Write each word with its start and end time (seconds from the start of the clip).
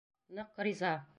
Ныҡ 0.39 0.63
риза. 0.69 0.95